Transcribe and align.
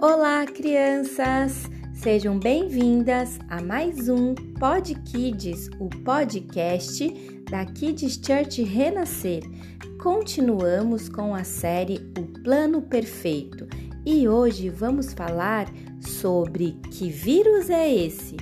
Olá, 0.00 0.46
crianças! 0.46 1.68
Sejam 1.92 2.38
bem-vindas 2.38 3.36
a 3.48 3.60
mais 3.60 4.08
um 4.08 4.32
Pod 4.32 4.94
Kids, 4.94 5.68
o 5.80 5.88
podcast 6.04 7.08
da 7.50 7.66
Kids 7.66 8.20
Church 8.24 8.62
Renascer. 8.62 9.42
Continuamos 10.00 11.08
com 11.08 11.34
a 11.34 11.42
série 11.42 11.96
O 12.16 12.22
Plano 12.44 12.80
Perfeito 12.80 13.66
e 14.06 14.28
hoje 14.28 14.70
vamos 14.70 15.12
falar 15.12 15.66
sobre 16.00 16.78
que 16.92 17.10
vírus 17.10 17.68
é 17.68 17.92
esse? 17.92 18.36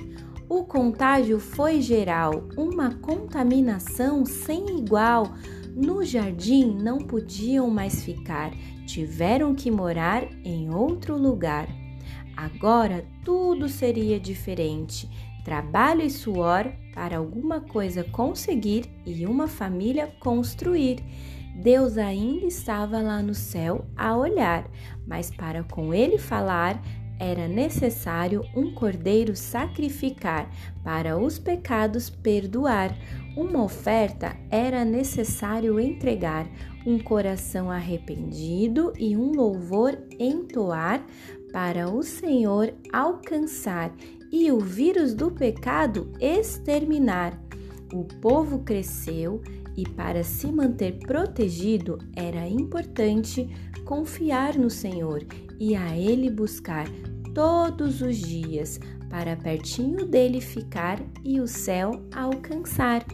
O 0.47 0.63
contágio 0.63 1.39
foi 1.39 1.81
geral, 1.81 2.47
uma 2.55 2.93
contaminação 2.99 4.27
sem 4.27 4.77
igual. 4.77 5.33
No 5.79 6.03
jardim 6.03 6.75
não 6.75 6.97
podiam 6.97 7.69
mais 7.69 8.03
ficar, 8.03 8.51
tiveram 8.87 9.53
que 9.53 9.69
morar 9.69 10.23
em 10.43 10.73
outro 10.73 11.15
lugar. 11.15 11.67
Agora 12.35 13.05
tudo 13.23 13.69
seria 13.69 14.19
diferente. 14.19 15.07
Trabalho 15.45 16.01
e 16.01 16.09
suor 16.09 16.65
para 16.95 17.17
alguma 17.17 17.61
coisa 17.61 18.03
conseguir 18.03 18.89
e 19.05 19.23
uma 19.27 19.47
família 19.47 20.07
construir. 20.19 20.97
Deus 21.61 21.95
ainda 21.99 22.47
estava 22.47 22.99
lá 22.99 23.21
no 23.21 23.35
céu 23.35 23.85
a 23.95 24.17
olhar, 24.17 24.67
mas 25.05 25.29
para 25.29 25.63
com 25.63 25.93
ele 25.93 26.17
falar, 26.17 26.81
era 27.19 27.47
necessário 27.47 28.43
um 28.55 28.73
cordeiro 28.73 29.35
sacrificar 29.35 30.49
para 30.83 31.17
os 31.17 31.39
pecados 31.39 32.09
perdoar. 32.09 32.97
Uma 33.35 33.63
oferta 33.63 34.35
era 34.49 34.83
necessário 34.83 35.79
entregar, 35.79 36.47
um 36.85 36.97
coração 36.97 37.69
arrependido 37.69 38.93
e 38.97 39.15
um 39.15 39.31
louvor 39.31 39.97
entoar 40.19 41.05
para 41.51 41.89
o 41.89 42.01
Senhor 42.03 42.73
alcançar 42.91 43.93
e 44.31 44.51
o 44.51 44.59
vírus 44.59 45.13
do 45.13 45.31
pecado 45.31 46.11
exterminar. 46.19 47.39
O 47.93 48.03
povo 48.03 48.59
cresceu 48.59 49.41
e, 49.75 49.87
para 49.87 50.23
se 50.23 50.51
manter 50.51 50.97
protegido, 50.99 51.99
era 52.15 52.47
importante 52.47 53.47
confiar 53.85 54.57
no 54.57 54.69
Senhor 54.69 55.25
e 55.59 55.75
a 55.75 55.97
Ele 55.97 56.29
buscar 56.29 56.87
todos 57.37 58.01
os 58.01 58.17
dias, 58.17 58.79
para 59.11 59.35
pertinho 59.35 60.07
dele 60.07 60.41
ficar 60.41 60.99
e 61.23 61.39
o 61.39 61.47
céu 61.47 62.01
alcançar. 62.11 63.05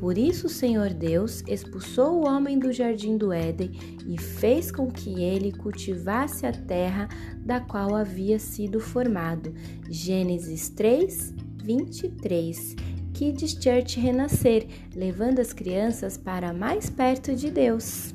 Por 0.00 0.18
isso 0.18 0.48
o 0.48 0.50
Senhor 0.50 0.92
Deus 0.92 1.44
expulsou 1.46 2.16
o 2.16 2.26
homem 2.26 2.58
do 2.58 2.72
jardim 2.72 3.16
do 3.16 3.32
Éden 3.32 3.70
e 4.04 4.18
fez 4.18 4.72
com 4.72 4.90
que 4.90 5.22
ele 5.22 5.52
cultivasse 5.52 6.44
a 6.44 6.50
terra 6.50 7.08
da 7.36 7.60
qual 7.60 7.94
havia 7.94 8.40
sido 8.40 8.80
formado. 8.80 9.54
Gênesis 9.88 10.68
3, 10.70 11.34
23. 11.62 12.74
Kids 13.14 13.56
Church 13.62 14.00
renascer, 14.00 14.66
levando 14.92 15.38
as 15.38 15.52
crianças 15.52 16.16
para 16.16 16.52
mais 16.52 16.90
perto 16.90 17.32
de 17.32 17.48
Deus. 17.48 18.12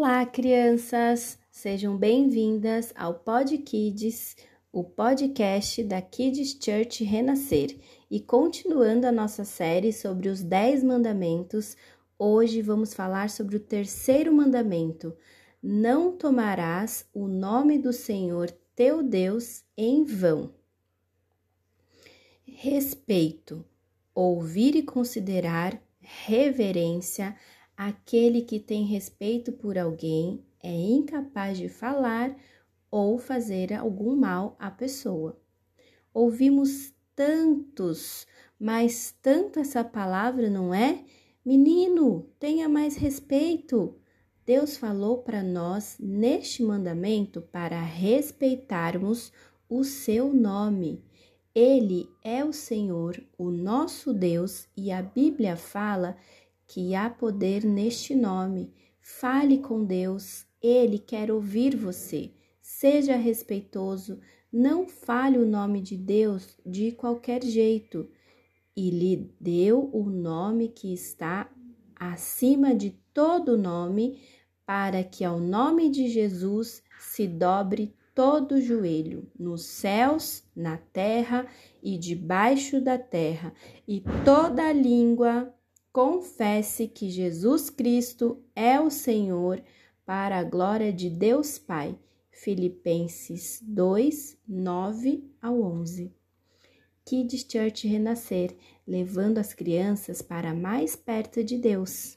Olá, 0.00 0.24
crianças! 0.24 1.36
Sejam 1.50 1.96
bem-vindas 1.96 2.92
ao 2.94 3.14
Pod 3.14 3.58
Kids 3.58 4.36
o 4.70 4.84
podcast 4.84 5.82
da 5.82 6.00
Kids 6.00 6.56
Church 6.62 7.02
Renascer. 7.02 7.76
E 8.08 8.20
continuando 8.20 9.08
a 9.08 9.12
nossa 9.12 9.44
série 9.44 9.92
sobre 9.92 10.28
os 10.28 10.40
Dez 10.40 10.84
Mandamentos, 10.84 11.76
hoje 12.16 12.62
vamos 12.62 12.94
falar 12.94 13.28
sobre 13.28 13.56
o 13.56 13.60
terceiro 13.60 14.32
mandamento: 14.32 15.16
Não 15.60 16.16
tomarás 16.16 17.04
o 17.12 17.26
nome 17.26 17.76
do 17.76 17.92
Senhor 17.92 18.52
teu 18.76 19.02
Deus 19.02 19.64
em 19.76 20.04
vão. 20.04 20.54
Respeito, 22.44 23.64
ouvir 24.14 24.76
e 24.76 24.82
considerar, 24.84 25.76
reverência, 26.00 27.34
aquele 27.78 28.42
que 28.42 28.58
tem 28.58 28.84
respeito 28.84 29.52
por 29.52 29.78
alguém 29.78 30.44
é 30.60 30.74
incapaz 30.74 31.56
de 31.56 31.68
falar 31.68 32.36
ou 32.90 33.16
fazer 33.18 33.72
algum 33.72 34.16
mal 34.16 34.56
à 34.58 34.68
pessoa. 34.68 35.40
Ouvimos 36.12 36.92
tantos, 37.14 38.26
mas 38.58 39.14
tanto 39.22 39.60
essa 39.60 39.84
palavra 39.84 40.50
não 40.50 40.74
é? 40.74 41.04
Menino, 41.44 42.28
tenha 42.40 42.68
mais 42.68 42.96
respeito. 42.96 43.94
Deus 44.44 44.76
falou 44.76 45.18
para 45.18 45.40
nós 45.40 45.96
neste 46.00 46.64
mandamento 46.64 47.40
para 47.40 47.80
respeitarmos 47.80 49.32
o 49.68 49.84
seu 49.84 50.34
nome. 50.34 51.04
Ele 51.54 52.08
é 52.24 52.44
o 52.44 52.52
Senhor, 52.52 53.22
o 53.36 53.50
nosso 53.50 54.12
Deus, 54.12 54.66
e 54.76 54.90
a 54.90 55.00
Bíblia 55.00 55.56
fala 55.56 56.16
que 56.68 56.94
há 56.94 57.08
poder 57.08 57.64
neste 57.64 58.14
nome. 58.14 58.72
Fale 59.00 59.58
com 59.58 59.84
Deus, 59.84 60.46
ele 60.62 60.98
quer 60.98 61.32
ouvir 61.32 61.74
você. 61.74 62.30
Seja 62.60 63.16
respeitoso, 63.16 64.20
não 64.52 64.86
fale 64.86 65.38
o 65.38 65.46
nome 65.46 65.80
de 65.80 65.96
Deus 65.96 66.58
de 66.64 66.92
qualquer 66.92 67.42
jeito. 67.42 68.08
E 68.76 68.90
lhe 68.90 69.34
deu 69.40 69.90
o 69.92 70.04
nome 70.10 70.68
que 70.68 70.92
está 70.92 71.50
acima 71.96 72.74
de 72.74 72.90
todo 73.12 73.58
nome, 73.58 74.20
para 74.64 75.02
que 75.02 75.24
ao 75.24 75.40
nome 75.40 75.88
de 75.88 76.08
Jesus 76.08 76.82
se 77.00 77.26
dobre 77.26 77.96
todo 78.14 78.56
o 78.56 78.60
joelho, 78.60 79.30
nos 79.38 79.64
céus, 79.64 80.44
na 80.54 80.76
terra 80.76 81.46
e 81.82 81.96
debaixo 81.96 82.80
da 82.80 82.98
terra, 82.98 83.54
e 83.86 84.02
toda 84.24 84.72
língua 84.72 85.52
confesse 85.98 86.86
que 86.86 87.10
Jesus 87.10 87.70
Cristo 87.70 88.40
é 88.54 88.80
o 88.80 88.88
Senhor, 88.88 89.60
para 90.06 90.38
a 90.38 90.44
glória 90.44 90.92
de 90.92 91.10
Deus 91.10 91.58
Pai. 91.58 91.98
Filipenses 92.30 93.60
2, 93.66 94.38
9 94.46 95.28
ao 95.42 95.60
11. 95.60 96.14
Kids 97.04 97.44
Church 97.50 97.88
Renascer, 97.88 98.56
levando 98.86 99.38
as 99.38 99.52
crianças 99.52 100.22
para 100.22 100.54
mais 100.54 100.94
perto 100.94 101.42
de 101.42 101.58
Deus. 101.58 102.16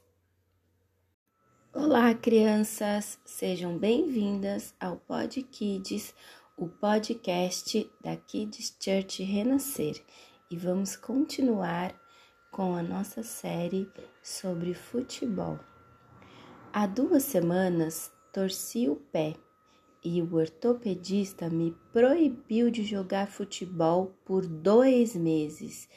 Olá, 1.74 2.14
crianças! 2.14 3.18
Sejam 3.26 3.80
bem-vindas 3.80 4.76
ao 4.80 4.98
Pod 4.98 5.42
Kids, 5.42 6.14
o 6.56 6.68
podcast 6.68 7.90
da 8.04 8.16
Kids 8.16 8.78
Church 8.80 9.24
Renascer. 9.24 10.00
E 10.52 10.56
vamos 10.56 10.96
continuar 10.96 12.00
com 12.52 12.76
a 12.76 12.84
nossa 12.84 13.24
série 13.24 13.90
sobre 14.22 14.74
futebol. 14.74 15.58
Há 16.74 16.86
duas 16.86 17.24
semanas 17.24 18.12
torci 18.34 18.90
o 18.90 18.98
pé 18.98 19.36
e 20.04 20.22
o 20.22 20.36
ortopedista 20.36 21.50
me 21.50 21.74
proibiu 21.94 22.70
de 22.70 22.84
jogar 22.84 23.28
futebol 23.28 24.14
por 24.26 24.46
dois 24.46 25.16
meses. 25.16 25.88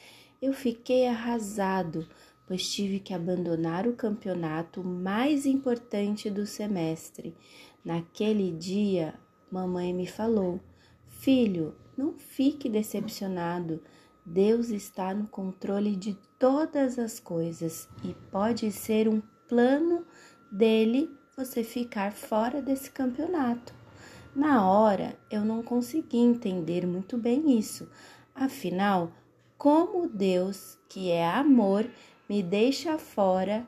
Eu 0.40 0.52
fiquei 0.52 1.08
arrasado, 1.08 2.06
pois 2.46 2.70
tive 2.70 3.00
que 3.00 3.12
abandonar 3.12 3.88
o 3.88 3.96
campeonato 3.96 4.84
mais 4.84 5.46
importante 5.46 6.30
do 6.30 6.46
semestre. 6.46 7.34
Naquele 7.84 8.52
dia, 8.52 9.14
mamãe 9.50 9.92
me 9.92 10.06
falou: 10.06 10.60
Filho, 11.08 11.74
não 11.96 12.12
fique 12.12 12.68
decepcionado. 12.68 13.82
Deus 14.24 14.70
está 14.70 15.12
no 15.12 15.28
controle 15.28 15.94
de 15.94 16.16
todas 16.38 16.98
as 16.98 17.20
coisas 17.20 17.88
e 18.02 18.14
pode 18.30 18.72
ser 18.72 19.06
um 19.08 19.20
plano 19.46 20.06
dele 20.50 21.10
você 21.36 21.62
ficar 21.62 22.12
fora 22.12 22.62
desse 22.62 22.90
campeonato. 22.90 23.74
Na 24.34 24.66
hora 24.66 25.16
eu 25.30 25.44
não 25.44 25.62
consegui 25.62 26.18
entender 26.18 26.86
muito 26.86 27.18
bem 27.18 27.58
isso. 27.58 27.88
Afinal, 28.34 29.12
como 29.58 30.08
Deus, 30.08 30.78
que 30.88 31.10
é 31.10 31.26
amor, 31.26 31.86
me 32.28 32.42
deixa 32.42 32.98
fora 32.98 33.66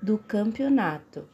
do 0.00 0.16
campeonato? 0.16 1.28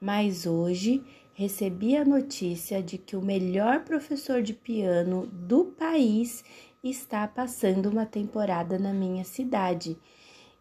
Mas 0.00 0.46
hoje 0.46 1.02
recebi 1.32 1.96
a 1.96 2.04
notícia 2.04 2.82
de 2.82 2.98
que 2.98 3.16
o 3.16 3.22
melhor 3.22 3.80
professor 3.84 4.42
de 4.42 4.52
piano 4.52 5.26
do 5.26 5.64
país 5.64 6.44
está 6.82 7.26
passando 7.28 7.88
uma 7.88 8.06
temporada 8.06 8.78
na 8.78 8.92
minha 8.92 9.24
cidade 9.24 9.96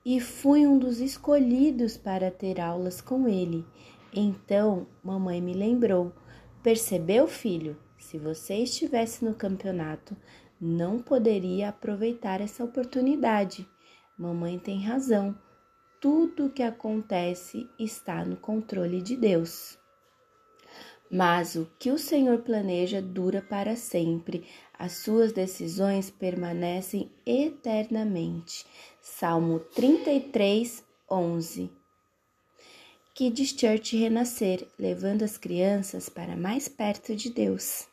e 0.05 0.19
fui 0.19 0.65
um 0.67 0.77
dos 0.77 0.99
escolhidos 0.99 1.97
para 1.97 2.29
ter 2.31 2.59
aulas 2.59 3.01
com 3.01 3.27
ele. 3.27 3.65
Então, 4.13 4.87
mamãe 5.03 5.41
me 5.41 5.53
lembrou 5.53 6.13
Percebeu, 6.61 7.25
filho? 7.25 7.77
Se 7.97 8.17
você 8.17 8.55
estivesse 8.55 9.23
no 9.23 9.33
campeonato, 9.33 10.15
não 10.59 10.99
poderia 10.99 11.69
aproveitar 11.69 12.41
essa 12.41 12.65
oportunidade. 12.65 13.65
Mamãe 14.17 14.59
tem 14.59 14.83
razão. 14.83 15.33
tudo 16.01 16.49
que 16.49 16.63
acontece 16.63 17.69
está 17.77 18.23
no 18.23 18.35
controle 18.37 19.01
de 19.01 19.17
Deus. 19.17 19.78
Mas 21.11 21.55
o 21.55 21.65
que 21.79 21.91
o 21.91 21.97
Senhor 21.97 22.39
planeja 22.43 23.01
dura 23.01 23.41
para 23.41 23.75
sempre, 23.75 24.45
as 24.77 24.93
suas 24.93 25.31
decisões 25.31 26.11
permanecem 26.11 27.11
eternamente. 27.25 28.63
Salmo 29.01 29.59
33, 29.59 30.83
11. 31.09 31.71
Kids 33.15 33.49
Church 33.59 33.97
Renascer, 33.97 34.67
levando 34.77 35.23
as 35.23 35.35
crianças 35.35 36.07
para 36.09 36.37
mais 36.37 36.69
perto 36.69 37.15
de 37.15 37.31
Deus. 37.31 37.87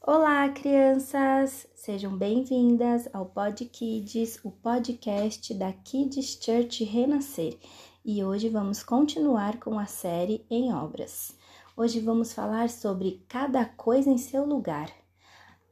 Olá, 0.00 0.48
crianças! 0.48 1.68
Sejam 1.74 2.16
bem-vindas 2.16 3.08
ao 3.12 3.26
Pod 3.26 3.62
Kids, 3.66 4.40
o 4.42 4.50
podcast 4.50 5.52
da 5.52 5.72
Kids 5.72 6.38
Church 6.42 6.82
Renascer. 6.82 7.58
E 8.02 8.24
hoje 8.24 8.48
vamos 8.48 8.82
continuar 8.82 9.60
com 9.60 9.78
a 9.78 9.84
série 9.84 10.44
em 10.50 10.72
obras. 10.72 11.38
Hoje 11.82 11.98
vamos 11.98 12.34
falar 12.34 12.68
sobre 12.68 13.24
cada 13.26 13.64
coisa 13.64 14.10
em 14.10 14.18
seu 14.18 14.44
lugar. 14.44 14.90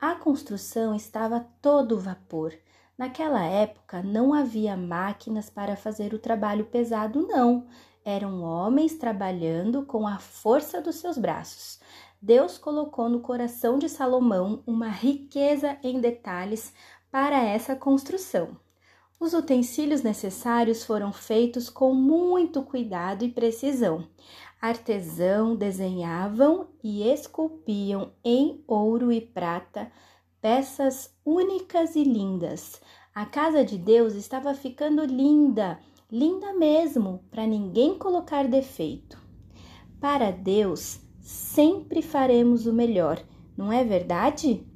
A 0.00 0.14
construção 0.14 0.94
estava 0.94 1.46
todo 1.60 2.00
vapor. 2.00 2.54
Naquela 2.96 3.44
época 3.44 4.02
não 4.02 4.32
havia 4.32 4.74
máquinas 4.74 5.50
para 5.50 5.76
fazer 5.76 6.14
o 6.14 6.18
trabalho 6.18 6.64
pesado, 6.64 7.28
não 7.28 7.66
eram 8.06 8.42
homens 8.42 8.94
trabalhando 8.94 9.84
com 9.84 10.08
a 10.08 10.18
força 10.18 10.80
dos 10.80 10.94
seus 10.94 11.18
braços. 11.18 11.78
Deus 12.22 12.56
colocou 12.56 13.10
no 13.10 13.20
coração 13.20 13.78
de 13.78 13.90
Salomão 13.90 14.62
uma 14.66 14.88
riqueza 14.88 15.76
em 15.82 16.00
detalhes 16.00 16.72
para 17.10 17.36
essa 17.38 17.76
construção. 17.76 18.56
Os 19.20 19.34
utensílios 19.34 20.02
necessários 20.02 20.84
foram 20.84 21.12
feitos 21.12 21.68
com 21.68 21.92
muito 21.92 22.62
cuidado 22.62 23.24
e 23.24 23.30
precisão. 23.30 24.08
Artesão 24.60 25.54
desenhavam 25.54 26.68
e 26.82 27.02
esculpiam 27.02 28.12
em 28.24 28.62
ouro 28.66 29.12
e 29.12 29.20
prata 29.20 29.90
peças 30.40 31.14
únicas 31.24 31.96
e 31.96 32.04
lindas. 32.04 32.80
A 33.14 33.24
casa 33.24 33.64
de 33.64 33.78
Deus 33.78 34.14
estava 34.14 34.54
ficando 34.54 35.04
linda 35.04 35.78
linda 36.10 36.54
mesmo, 36.54 37.22
para 37.30 37.46
ninguém 37.46 37.98
colocar 37.98 38.48
defeito. 38.48 39.18
Para 40.00 40.30
Deus, 40.30 41.00
sempre 41.20 42.00
faremos 42.00 42.66
o 42.66 42.72
melhor, 42.72 43.22
não 43.56 43.70
é 43.70 43.84
verdade? 43.84 44.66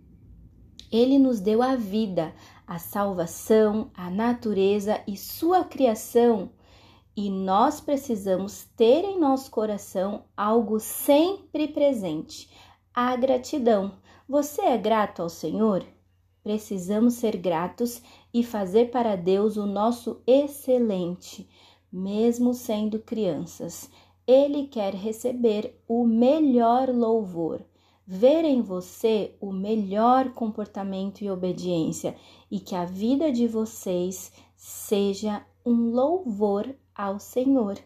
Ele 0.91 1.19
nos 1.19 1.41
deu 1.41 1.63
a 1.63 1.75
vida, 1.75 2.35
a 2.67 2.79
salvação, 2.79 3.91
a 3.95 4.11
natureza 4.11 5.01
e 5.07 5.17
sua 5.17 5.65
criação, 5.65 6.51
e 7.17 7.31
nós 7.31 7.81
precisamos 7.81 8.65
ter 8.77 9.05
em 9.05 9.19
nosso 9.19 9.51
coração 9.51 10.25
algo 10.37 10.81
sempre 10.81 11.69
presente: 11.69 12.51
a 12.95 13.15
gratidão. 13.17 13.93
Você 14.29 14.63
é 14.63 14.79
grato 14.79 15.21
ao 15.21 15.29
Senhor? 15.29 15.85
Precisamos 16.43 17.15
ser 17.15 17.37
gratos 17.37 18.03
e 18.33 18.43
fazer 18.43 18.91
para 18.91 19.15
Deus 19.15 19.57
o 19.57 19.67
nosso 19.67 20.21
excelente, 20.27 21.49
mesmo 21.93 22.55
sendo 22.55 22.99
crianças. 22.99 23.91
Ele 24.27 24.67
quer 24.67 24.95
receber 24.95 25.81
o 25.87 26.05
melhor 26.05 26.89
louvor, 26.89 27.61
ver 28.07 28.45
em 28.45 28.63
você 28.63 29.37
o 29.41 29.53
melhor 29.53 30.31
comportamento 30.33 31.23
e 31.23 31.31
obediência 31.31 32.17
e 32.51 32.59
que 32.59 32.75
a 32.75 32.85
vida 32.85 33.31
de 33.31 33.47
vocês 33.47 34.33
seja 34.57 35.45
um 35.65 35.91
louvor 35.91 36.75
ao 36.95 37.19
Senhor. 37.19 37.79